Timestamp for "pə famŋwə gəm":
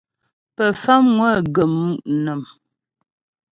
0.55-1.71